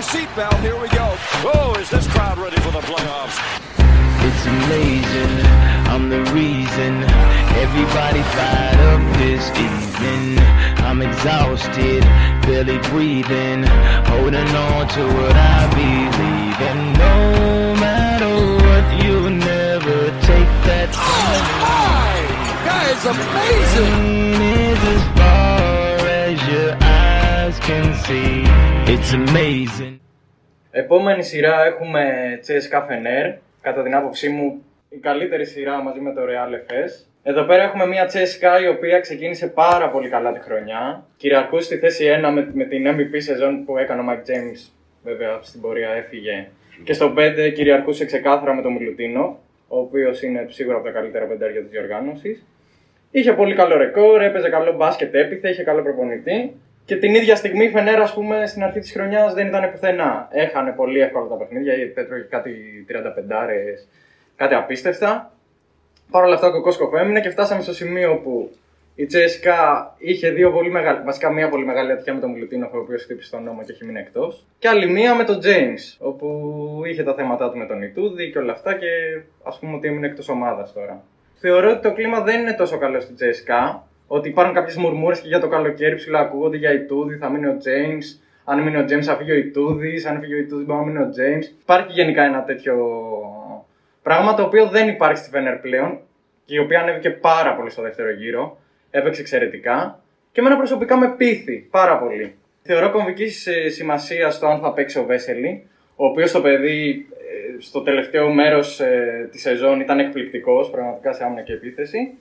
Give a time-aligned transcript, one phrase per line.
[0.00, 0.56] your seatbelt.
[0.60, 1.14] Here we go.
[1.52, 3.36] Oh, is this crowd ready for the playoffs?
[4.22, 5.46] It's amazing,
[5.92, 7.02] I'm the reason
[7.64, 10.38] everybody fired up this evening.
[10.88, 12.02] I'm exhausted,
[12.46, 13.64] barely breathing,
[14.06, 16.92] holding on to what I believe in.
[16.94, 20.96] No matter what, you'll never take that Oh,
[21.64, 22.14] my!
[22.64, 25.19] That is amazing!
[27.68, 28.32] Can see.
[28.92, 29.98] It's amazing.
[30.70, 32.04] Επόμενη σειρά έχουμε
[32.46, 33.34] CSKA Fener.
[33.60, 37.06] Κατά την άποψή μου, η καλύτερη σειρά μαζί με το Real FS.
[37.22, 41.06] Εδώ πέρα έχουμε μια CSKA η οποία ξεκίνησε πάρα πολύ καλά τη χρονιά.
[41.16, 44.70] Κυριαρχούσε στη θέση 1 με, με την MVP σεζόν που έκανε ο Mike James.
[45.04, 46.48] Βέβαια στην πορεία έφυγε.
[46.84, 51.24] Και στο 5 κυριαρχούσε ξεκάθαρα με τον Μιλουτίνο, ο οποίος είναι σίγουρα από τα καλύτερα
[51.24, 52.46] πεντάρια της διοργάνωσης.
[53.10, 56.54] Είχε πολύ καλό ρεκόρ, έπαιζε καλό μπάσκετ έπιθε, είχε καλό προπονητή.
[56.90, 60.28] Και την ίδια στιγμή η Φενέρα, ας πούμε, στην αρχή της χρονιάς δεν ήταν πουθενά.
[60.30, 62.50] Έχανε πολύ εύκολα τα παιχνίδια, η Πέτρο είχε κάτι
[62.88, 63.88] 35
[64.36, 65.32] κάτι απίστευτα.
[66.10, 68.50] Παρ' όλα αυτά ο Κοκόσκοφ έμεινε και φτάσαμε στο σημείο που
[68.94, 72.78] η Τσέσκα είχε δύο πολύ μεγάλη, βασικά μία πολύ μεγάλη ατυχία με τον Μιλουτίνοφ, ο
[72.78, 74.46] οποίος χτύπησε τον νόμο και έχει μείνει εκτός.
[74.58, 78.38] Και άλλη μία με τον James, όπου είχε τα θέματα του με τον Ιτούδη και
[78.38, 78.86] όλα αυτά και
[79.42, 81.02] ας πούμε ότι έμεινε εκτός ομάδας τώρα.
[81.34, 83.88] Θεωρώ ότι το κλίμα δεν είναι τόσο καλό στην Τσέσκα.
[84.12, 87.56] Ότι υπάρχουν κάποιες μουρμούρες και για το καλοκαίρι ψηλά ακούγονται για Ιτούδη, θα μείνει ο
[87.64, 88.20] James.
[88.44, 90.06] Αν μείνει ο James θα φύγει ο Ιτούδης.
[90.06, 91.44] Αν φύγει ο Ιτούδης μπορεί να μείνει ο James.
[91.60, 92.76] Υπάρχει γενικά ένα τέτοιο
[94.02, 95.98] πράγμα το οποίο δεν υπάρχει στη Φενέρ πλέον
[96.44, 98.58] και η οποία ανέβηκε πάρα πολύ στο δεύτερο γύρο.
[98.90, 100.00] Έπαιξε εξαιρετικά
[100.32, 102.34] και εμένα προσωπικά με πείθει πάρα πολύ.
[102.62, 103.28] Θεωρώ κομβική
[103.68, 108.80] σημασία στο αν θα παίξει ο Βέσελη, ο οποίος το παιδί ε, στο τελευταίο μέρος
[108.80, 112.18] ε, της σεζόν ήταν εκπληκτικός, πραγματικά σε άμυνα και επίθεση.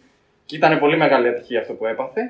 [0.50, 2.22] Και ήταν πολύ μεγάλη ατυχία αυτό που έπαθε.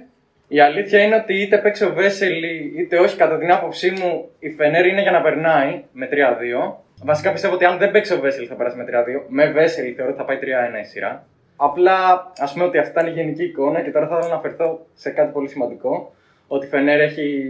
[0.48, 4.50] Η αλήθεια είναι ότι είτε παίξει ο Βέσελη είτε όχι, κατά την άποψή μου, η
[4.50, 6.74] Φενέρ είναι για να περνάει με 3-2.
[7.04, 9.26] Βασικά πιστεύω ότι αν δεν παίξει ο Βέσελη θα περάσει με 3-2.
[9.28, 11.26] Με Βέσελη θεωρώ ότι θα πάει 3-1 η σειρά.
[11.56, 14.86] Απλά ας πούμε ότι αυτή ήταν η γενική εικόνα και τώρα θα ήθελα να αναφερθώ
[14.94, 16.14] σε κάτι πολύ σημαντικό.
[16.48, 17.50] Ότι η Φενέρ έχει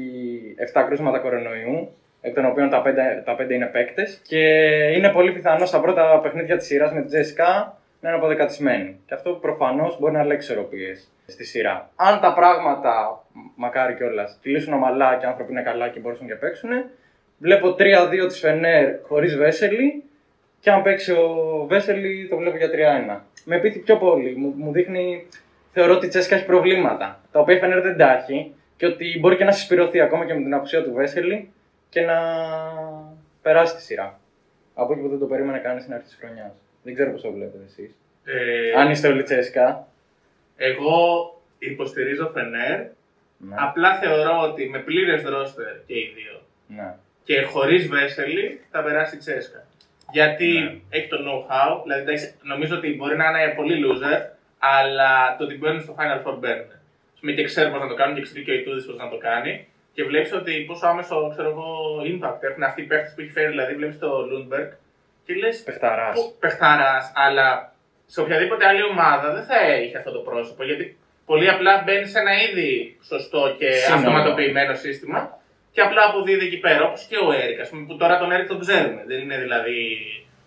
[0.74, 2.86] 7 κρούσματα κορονοϊού, εκ των οποίων τα 5,
[3.26, 4.22] τα 5 είναι παίκτες.
[4.28, 4.40] Και
[4.96, 9.00] είναι πολύ πιθανό στα πρώτα παιχνίδια της σειράς με τη Τζέσικα να είναι αποδεκατισμένοι.
[9.06, 11.90] Και αυτό προφανώς μπορεί να αλλάξει ισορροπίες στη σειρά.
[11.96, 13.24] Αν τα πράγματα,
[13.56, 16.70] μακάρι κιόλας, κυλήσουν ομαλά και οι άνθρωποι είναι καλά και μπορούν και παίξουν,
[17.38, 20.04] βλέπω 3-2 της Φενέρ χωρίς Βέσελη.
[20.60, 23.20] Και αν παίξει ο Βέσελη, το βλέπω για 3-1.
[23.46, 24.36] Με πείθει πιο πολύ.
[24.36, 25.28] Μου, μου δείχνει,
[25.72, 27.20] θεωρώ ότι η Τσέσκα έχει προβλήματα.
[27.32, 28.54] Τα οποία η Φενέρ δεν τα έχει.
[28.78, 31.52] Και ότι μπορεί και να συσπηρωθεί ακόμα και με την απουσία του Βέσελη
[31.90, 32.16] και να
[33.42, 34.20] περάσει τη σειρά.
[34.74, 36.52] Από εκεί που δεν το περίμενε κανείς στην αρχή της χρονιάς.
[36.90, 37.92] Δεν ξέρω πώς το βλέπετε εσείς.
[38.26, 39.88] Ε, Αν είστε όλοι Τσέσκα.
[40.58, 40.98] Εγώ
[41.60, 42.80] υποστηρίζω Φενέρ.
[43.38, 43.56] Ναι.
[43.58, 46.96] Απλά θεωρώ ότι με πλήρες ρόστερ και οι δύο ναι.
[47.24, 49.66] και χωρίς Βέσελη θα περάσει η Τσέσκα.
[50.12, 50.80] Γιατί Ναι.
[50.90, 54.20] έχει το know-how, δηλαδή εντάξει, νομίζω ότι μπορεί να είναι πολύ loser,
[54.60, 56.70] αλλά το ότι μπαίνουν στο Final Four μπαίνουν.
[57.14, 59.10] Ας πούμε και ξέρουν πώς να το κάνουν και ξέρει και ο Ιτούδης πώς να
[59.10, 59.68] το κάνει.
[59.94, 61.68] Και βλέπεις ότι πόσο άμεσο ξέρω εγώ,
[62.12, 63.50] impact έχουν αυτοί οι παίχτε που έχει φέρει.
[63.50, 64.70] Δηλαδή βλέπεις το Lundberg
[65.30, 66.36] και λες; Πεχταράς.
[66.40, 67.74] Πεχταράς, αλλά
[68.06, 70.64] σε οποιαδήποτε άλλη ομάδα δεν θα είχε αυτό το πρόσωπο.
[70.64, 73.98] Γιατί πολύ απλά μπαίνει σε ένα ήδη σωστό και Σύνολο.
[74.00, 75.38] αυτοματοποιημένο σύστημα
[75.72, 76.84] και απλά αποδίδει εκεί πέρα.
[76.84, 79.04] Όπως και ο Έρικ, ας πούμε, που τώρα τον Έρικ τον ξέρουμε.
[79.08, 79.78] Δεν είναι δηλαδή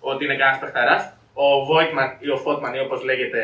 [0.00, 1.16] ότι είναι κανένας παιχταρά.
[1.34, 3.42] Ο Βόιτμαν ή ο Φότμαν ή όπως λέγεται,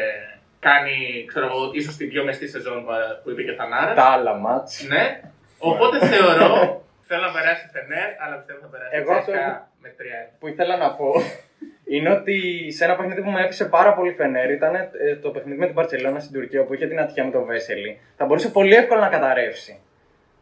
[0.61, 3.95] κάνει, ξέρω εγώ, ίσως την πιο μεστή σεζόν που- που είπε και ο Θανάρας.
[3.97, 4.87] Τα άλλα μάτς.
[4.89, 5.21] Ναι.
[5.59, 6.53] Οπότε θεωρώ.
[7.09, 10.03] Θέλω να περάσει η Φενέρ, αλλά πιστεύω θα περάσει Εγώ η αυτό Τσέσκα με 3
[10.39, 11.09] που ήθελα να πω
[11.95, 12.37] είναι ότι
[12.77, 15.75] σε ένα παιχνίδι που μου έπεισε πάρα πολύ Φενέρ ήταν ε, το παιχνίδι με την
[15.75, 18.01] Παρσελόνα στην Τουρκία που είχε την ατυχία με τον Βέσελη.
[18.17, 19.81] Θα μπορούσε πολύ εύκολα να καταρρεύσει.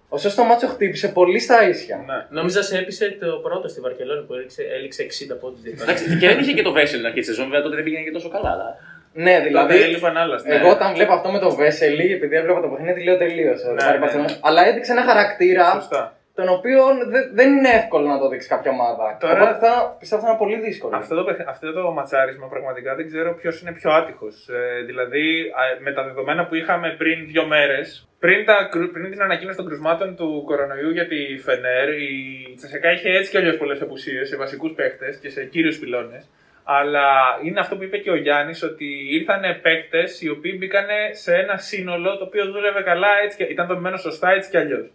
[0.09, 1.97] Ωστόσο το μάτσο χτύπησε πολύ στα ίσια.
[2.07, 2.27] Ναι.
[2.29, 5.65] Νόμιζα σε έπεισε το πρώτο στη Βαρκελόνη που έληξε, έληξε 60 πόντους.
[5.65, 8.05] Εντάξει, και δεν είχε και το Βέσελ στην αρχή της σεζόν, βέβαια τότε δεν πήγαινε
[8.05, 8.51] και τόσο καλά.
[8.51, 8.77] Αλλά...
[9.13, 9.73] Ναι, δηλαδή.
[9.73, 10.43] Τότε έλειπαν άλλα.
[10.43, 10.55] ναι.
[10.55, 13.71] Εγώ όταν βλέπω αυτό με τον Βέσελη, επειδή έβλεπα το παιχνίδι, λέω τελείωσε.
[13.73, 14.27] Ναι, θα πάρει ναι, Barcelona.
[14.27, 14.39] ναι.
[14.41, 16.16] Αλλά έδειξε ένα χαρακτήρα Σωστά.
[16.39, 16.81] Τον οποίο
[17.13, 19.17] δε- δεν είναι εύκολο να το δείξει κάποια ομάδα.
[19.21, 20.97] Τώρα- Οπότε θα, πιστεύω θα είναι πολύ δύσκολο.
[20.97, 24.49] Αυτό το, παιχ- αυτό το ματσάρισμα πραγματικά δεν ξέρω ποιος είναι πιο άτυχος.
[24.49, 25.25] Ε, δηλαδή,
[25.61, 29.57] α, με τα δεδομένα που είχαμε πριν δύο μέρες, πριν, τα, κρου- πριν την ανακοίνωση
[29.57, 34.29] των κρουσμάτων του κορονοϊού για τη Φενέρ, η Τσεσεκά είχε έτσι κι αλλιώς πολλές απουσίες
[34.29, 36.31] σε βασικούς παίχτες και σε κύριους πυλώνες.
[36.65, 37.07] Αλλά
[37.43, 41.57] είναι αυτό που είπε και ο Γιάννης, ότι ήρθαν παίχτες οι οποίοι μπήκαν σε ένα
[41.57, 44.87] σύνολο το οποίο δούλευε καλά, έτσι και, ήταν δομημένος σωστά έτσι κι αλλιώς.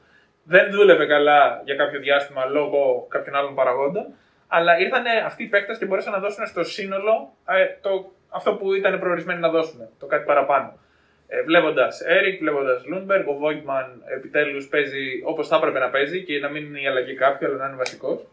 [0.54, 4.06] Δεν δούλευε καλά για κάποιο διάστημα λόγω κάποιων άλλων παραγόντων,
[4.48, 8.74] αλλά ήρθαν αυτοί οι παίκτες και μπορέσαν να δώσουν στο σύνολο ε, το, αυτό που
[8.74, 10.80] ήταν προορισμένοι να δώσουν, το κάτι παραπάνω.
[11.28, 16.40] Ε, βλέποντας Έρικ, βλέποντας Λούντμπεργκ, ο Βόιτμαν επιτέλους παίζει όπως θα έπρεπε να παίζει και
[16.40, 18.28] να μην είναι η αλλαγή κάποιου, αλλά να είναι βασικός.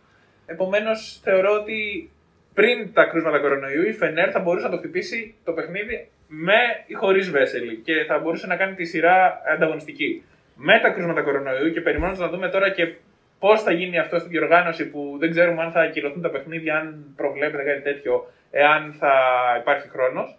[0.46, 2.10] Επομένως, θεωρώ ότι
[2.54, 6.94] πριν τα κρούσματα κορονοϊού η Φενέρ θα μπορούσε να το χτυπήσει το παιχνίδι με ή
[6.94, 10.22] χωρίς Βέσελη και θα μπορούσε να κάνει τη σειρά ανταγωνιστική.
[10.60, 12.94] Με τα κρούσματα κορονοϊού και περιμένοντας να δούμε τώρα και
[13.38, 17.14] πώς θα γίνει αυτό στην διοργάνωση που δεν ξέρουμε αν θα ακυρωθούν τα παιχνίδια, αν
[17.16, 19.12] προβλέπεται κάτι τέτοιο, εάν θα
[19.60, 20.38] υπάρχει χρόνος.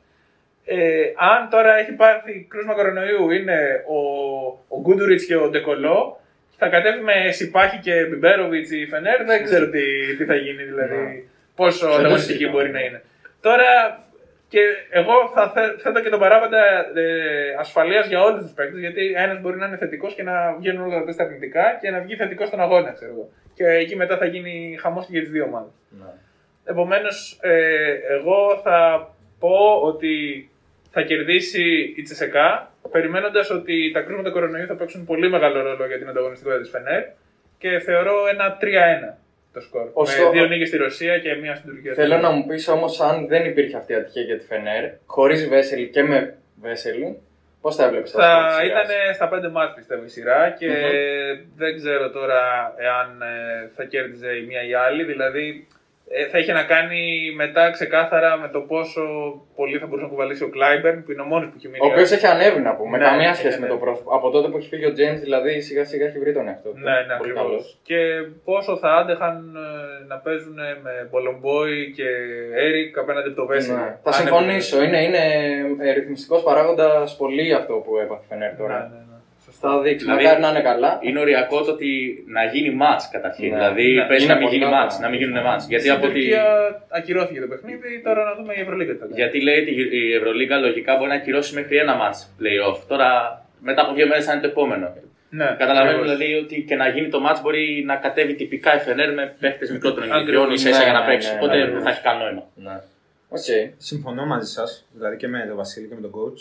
[0.66, 4.00] Ε, αν τώρα έχει πάρθει κρούσμα κορονοϊού, είναι ο,
[4.68, 6.22] ο Γκούντουριτς και ο Ντεκολό,
[6.58, 9.82] θα κατέβει με Σιπάχη και Μπιμπέροβιτς η Φενέρ, δεν ξέρω τι,
[10.18, 13.02] τι θα γίνει, δηλαδή πόσο ανταγωνιστική μπορεί να είναι.
[13.42, 14.00] Τώρα
[14.50, 14.60] και
[14.90, 16.64] εγώ θα θε- θέτω και τον παράγοντα
[16.96, 20.86] ε, ασφαλείας για όλους τους παίκτες, γιατί ένας μπορεί να είναι θετικός και να βγαίνουν
[20.86, 23.30] όλα τα τεστ αρνητικά και να βγει θετικός στον αγώνα, ξέρω εγώ.
[23.54, 25.72] Και εκεί μετά θα γίνει χαμός και για τις δύο ομάδες.
[25.90, 26.06] Ναι.
[26.66, 29.10] Επομένως, ε, εγώ θα
[29.40, 30.50] πω ότι
[30.92, 35.98] θα κερδίσει η Τσεσεκά, περιμένοντας ότι τα κρούσματα κορονοϊού θα παίξουν πολύ μεγάλο ρόλο για
[35.98, 37.04] την ανταγωνιστικότητα της Φενέρ
[37.58, 39.18] και θεωρώ ένα 3-1
[39.54, 39.90] το σκορ.
[39.94, 41.94] Ωστόσο- με δύο νίκες στη Ρωσία και μία στην Τουρκία.
[41.94, 45.48] Θέλω να μου πεις όμως, αν δεν υπήρχε αυτή η ατυχία για τη Φενέρ, χωρίς
[45.48, 47.20] Βέσελη και με Βέσελη,
[47.62, 51.56] πώς θα έβλεπες Θα ήταν στα πέντε μάτς πιστεύω η σειρά και Μμμ.
[51.56, 55.04] δεν ξέρω τώρα εάν ε, θα κέρδιζε η μία ή η άλλη.
[55.04, 55.79] Δηλαδή ε,
[56.32, 57.02] θα είχε να κάνει
[57.36, 59.02] μετά ξεκάθαρα με το πόσο
[59.56, 61.80] πολύ θα μπορούσε να κουβαλήσει ο Κλάιμπερν που είναι ο μόνος που έχει μείνει.
[61.86, 63.86] Ο οποίος έχει ανέβει να πούμε, Ναι, καμία έχει σχέση με το ανέβει.
[63.86, 64.16] πρόσωπο.
[64.16, 66.80] Από τότε που έχει φύγει ο Τζέιμς, δηλαδή σιγά σιγά έχει βρει τον εαυτό του.
[66.80, 67.42] Ναι, ναι, Πολύ ακριβώς.
[67.42, 67.80] καλός.
[67.84, 67.98] Και
[68.44, 70.54] πόσο θα άντεχαν ε, να παίζουν
[70.84, 72.08] με Μπολομπόι και
[72.56, 73.76] Έρικ απέναντι από το Βέσελ.
[73.76, 73.98] Ναι.
[74.04, 74.84] Θα συμφωνήσω.
[74.84, 75.24] Είναι, είναι
[75.80, 78.78] ε, ρυθμιστικός παράγοντας πολύ αυτό που έπαθε η Φενέρ Ναι, τώρα.
[78.80, 79.18] ναι, ναι.
[79.62, 80.06] Θα δείξει.
[80.06, 80.92] Δηλαδή- Μακάρι να είναι καλά.
[81.02, 81.90] Είναι οριακό το ότι
[82.36, 83.50] να γίνει match καταρχήν.
[83.50, 83.56] Ναι.
[83.58, 84.06] δηλαδή Ναι.
[84.10, 84.88] παίζει Είναι να μην πολύ γίνει καλά.
[84.88, 85.64] match, να μην γίνουν match.
[85.72, 86.14] Γιατί, Στην από τη...
[86.14, 86.44] Τουρκία
[86.98, 89.20] ακυρώθηκε το παιχνίδι, τώρα να δούμε η Ευρωλίγα τι θα κάνει.
[89.22, 89.72] Γιατί λέει ότι
[90.02, 92.78] η Ευρωλίγκα λογικά μπορεί να ακυρώσει μέχρι ένα match playoff.
[92.88, 93.10] Τώρα
[93.68, 94.88] μετά από δύο μέρες θα είναι το επόμενο.
[95.32, 96.18] Ναι, Καταλαβαίνουμε ακριβώς.
[96.18, 99.72] δηλαδή ό,τι και να γίνει το match μπορεί να κατέβει τυπικά η Φενέρ με παίχτες
[99.72, 100.26] μικρότερων Ακριβώς.
[100.30, 101.30] ηλικιών ίσα ίσα Ναι, για να ναι, παίξει.
[101.32, 101.72] ναι, Οπότε ναι, ναι.
[101.72, 102.44] δεν θα έχει κανένα νόημα.
[102.56, 102.76] Ναι.
[103.30, 103.48] Οκ.
[103.78, 106.40] Συμφωνώ μαζί σας, δηλαδή και με τον Βασίλη και με τον coach.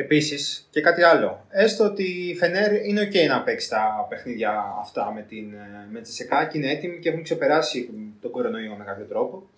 [0.00, 1.44] Επίσης και κάτι άλλο.
[1.50, 6.00] Έστω ότι η Φενέρ είναι OK να παίξει τα παιχνίδια αυτά με, την, ε, με
[6.00, 7.90] την ΤΣΣΚΑ και είναι έτοιμοι και έχουν ξεπεράσει
[8.20, 9.48] τον κορονοϊό με κάποιο τρόπο.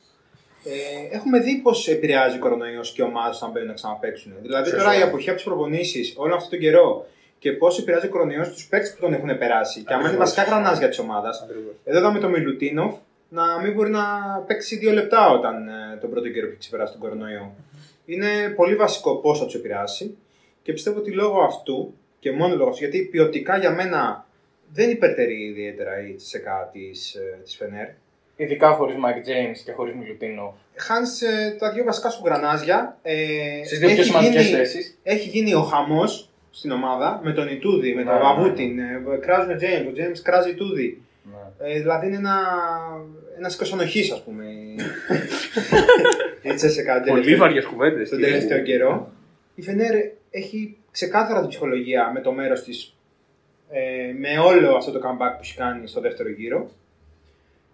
[0.64, 4.32] Ε, έχουμε δει πώς επηρεάζει ο κορονοϊός και ομάδες όταν μπαίνουν να ξαναπαίξουν.
[4.42, 7.06] Δηλαδή τώρα η αποχή από τις προπονήσεις όλο αυτόν τον καιρό
[7.38, 9.80] και πώς επηρεάζει ο κορονοϊός στου παίκτες που τον έχουν περάσει.
[9.80, 11.30] Και άμα είναι βασικά γρανάζια τη ομάδα.
[11.42, 11.74] Ακριβώς.
[11.84, 12.94] Εδώ είδαμε τον Μιλουτίνοφ
[13.28, 14.04] να μην μπορεί να
[14.46, 17.54] παίξει δύο λεπτά όταν ε, τον πρώτο καιρό έχει ξεπεράσει τον κορονοϊό.
[18.04, 20.16] Είναι πολύ βασικό πώς θα τους επηρεάσει
[20.62, 24.26] και πιστεύω ότι λόγω αυτού και μόνο λόγω αυτού, γιατί ποιοτικά για μένα
[24.72, 27.86] δεν υπερτερεί ιδιαίτερα η τσεσεκά της της Φενέρ.
[28.36, 30.56] Ειδικά χωρίς Mike James και χωρίς Μιλουτίνο.
[30.76, 31.06] Χάνει
[31.58, 32.98] τα δύο βασικά σου γρανάζια.
[33.02, 33.14] Ε,
[33.64, 34.98] Στις δύο πιο έχει σημαντικές γίνει- θέσεις.
[35.02, 38.78] έχει γίνει ο χαμός στην ομάδα με τον Ιτούδη, με τον Ναι, Βαβούτιν.
[38.78, 41.02] ε, Κράζουν James, ο James κράζει Ιτούδη.
[41.22, 41.68] Ναι.
[41.72, 42.38] Ε, δηλαδή είναι ένα,
[43.38, 44.44] ένας σκοσονοχής, ας πούμε.
[46.42, 48.08] η Τσέσεκα Πολύ βαριές κουβέντες.
[48.08, 49.12] τον τελευταίο καιρό.
[49.54, 49.94] Η Φενέρ
[50.30, 52.94] έχει ξεκάθαρα την ψυχολογία με το μέρος της
[53.70, 56.70] ε, με όλο αυτό το comeback που έχει κάνει στο δεύτερο γύρο.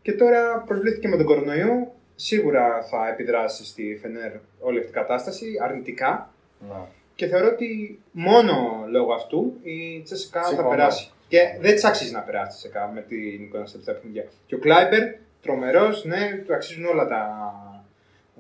[0.03, 1.95] Και τώρα προσβλήθηκε με τον κορονοϊό.
[2.17, 6.31] Σίγουρα θα επιδράσει στη Φενέρ όλη αυτή η κατάσταση αρνητικά.
[6.69, 6.75] Ναι.
[7.15, 10.69] Και θεωρώ ότι μόνο λόγω αυτού η Τσέσικα θα Συμφωνώ.
[10.69, 11.11] περάσει.
[11.29, 14.25] Και δεν της αξίζει να περάσει η Τσέσικα με την εικόνα στα τελευταία παιχνίδια.
[14.47, 15.03] Και ο Κλάιμπερ,
[15.43, 17.23] τρομερός, ναι, του αξίζουν όλα τα,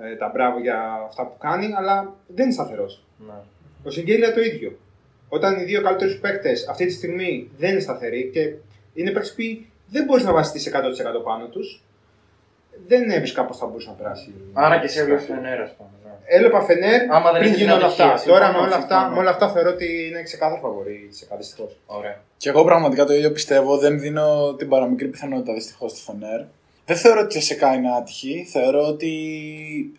[0.00, 3.04] ε, τα μπράβο για αυτά που κάνει, αλλά δεν είναι σταθερός.
[3.86, 3.92] Ναι.
[3.92, 4.78] Ο Σιγγέλια το ίδιο.
[5.28, 8.40] Όταν οι δύο καλύτερους παίκτες αυτή τη στιγμή δεν είναι σταθεροί και
[8.94, 9.42] είναι παίκτες που
[9.88, 10.70] δεν μπορείς να βασιστεί
[11.20, 11.82] 100% πάνω τους,
[12.86, 14.34] δεν έβρισκα πώ θα μπορούσε να περάσει.
[14.52, 15.88] Άρα και εσύ έβλεπες Φενέρ, ας πούμε.
[16.04, 16.10] ναι.
[16.24, 18.28] Έλεπα Φενέρ Άμα δεν πριν είχε γίνουν την όλα ατυχία, αυτά.
[18.30, 19.14] Τώρα με συμφωνώ, όλα αυτά, συμφωνώ.
[19.14, 21.70] με όλα αυτά θεωρώ ότι είναι ξεκάθαρο φαβορή τη ΕΚΑ δυστυχώ.
[21.86, 22.20] Ωραία.
[22.36, 23.78] Και εγώ πραγματικά το ίδιο πιστεύω.
[23.78, 26.40] Δεν δίνω την παραμικρή πιθανότητα δυστυχώς στη Φενέρ.
[26.86, 28.46] Δεν θεωρώ ότι η Τσεσεκά είναι άτυχη.
[28.50, 29.08] Θεωρώ ότι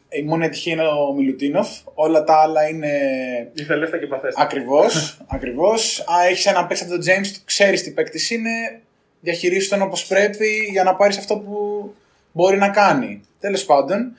[0.10, 1.70] η μόνη ατυχία είναι ο Μιλουτίνοφ.
[1.94, 2.92] Όλα τα άλλα είναι
[3.54, 4.42] Ηθελέστα και παθέστα.
[4.42, 5.18] ακριβώς.
[5.36, 6.04] ακριβώς.
[6.08, 8.82] Αν έχεις έναν παίκτη από τον James, ξέρεις τι παίκτης είναι.
[9.20, 11.94] Διαχειρίσου τον όπως πρέπει για να πάρεις αυτό που
[12.32, 13.22] μπορεί να κάνει.
[13.40, 14.16] Τέλος πάντων,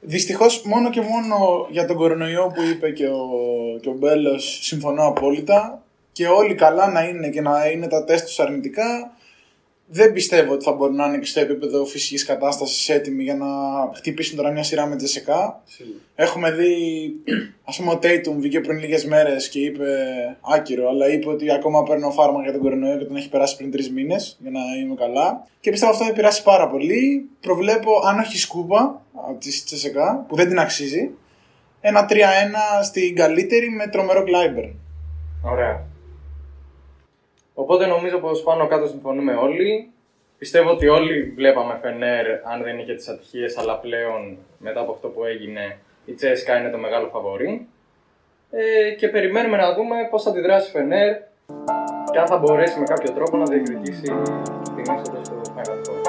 [0.00, 3.28] Δυστυχώς, μόνο και μόνο για τον κορονοϊό που είπε και ο,
[3.80, 5.82] και ο Μπέλος, συμφωνώ απόλυτα.
[6.12, 9.15] Και όλοι καλά να είναι και να είναι τα τεστ τους αρνητικά.
[9.88, 13.46] Δεν πιστεύω ότι θα μπορούν να είναι και στο επίπεδο φυσικής κατάστασης έτοιμοι για να
[13.94, 15.62] χτυπήσουν τώρα μια σειρά με Τζεσεκά.
[16.14, 16.76] Έχουμε δει,
[17.64, 19.86] ας πούμε, ο Tatum βγήκε πριν λίγες μέρες και είπε
[20.54, 23.70] άκυρο, αλλά είπε ότι ακόμα παίρνω φάρμακα για τον κορονοϊό και τον έχει περάσει πριν
[23.70, 25.46] τρεις μήνες για να είμαι καλά.
[25.60, 27.28] Και πιστεύω αυτό θα επηρεάσει πάρα πολύ.
[27.40, 31.10] Προβλέπω, αν όχι σκούπα από τη Τσεσεκά, που δεν την αξίζει,
[31.80, 32.14] ένα 3-1
[32.82, 34.64] στην καλύτερη με τρομερό Κλάιμπερ.
[35.44, 35.84] Ωραία.
[37.58, 39.90] Οπότε νομίζω πως πάνω κάτω συμφωνούμε όλοι.
[40.38, 45.08] Πιστεύω ότι όλοι βλέπαμε Φενέρ αν δεν είχε τις ατυχίες, αλλά πλέον μετά από αυτό
[45.08, 47.66] που έγινε η Τσέσκα είναι το μεγάλο φαβορή.
[48.50, 51.16] Ε, και περιμένουμε να δούμε πώς θα αντιδράσει η Φενέρ
[52.12, 54.12] και αν θα μπορέσει με κάποιο τρόπο να διεκδικήσει
[54.74, 56.00] την είσοδο στο Final Four.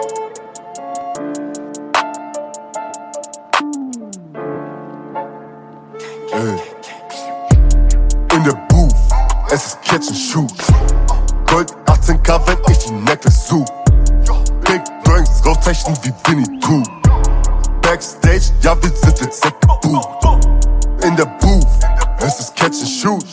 [6.40, 6.58] Ey.
[8.36, 9.02] In der Booth,
[9.54, 10.97] es ist Catch and Shoot.
[12.08, 13.66] Gold 18k, wenn ich die Necklace such.
[14.66, 16.84] Big Brains, rauszeichnen wie Winnie Pooh.
[17.82, 19.46] Backstage, ja, wir sind jetzt.
[21.04, 21.68] In der Booth,
[22.20, 23.27] es ist Catch and Shoot.